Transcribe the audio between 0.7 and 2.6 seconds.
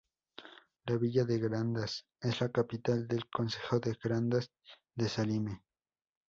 La villa de Grandas es la